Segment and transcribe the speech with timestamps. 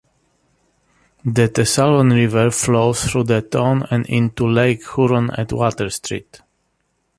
[1.25, 6.41] The Thessalon River flows through the town and into Lake Huron at Water Street.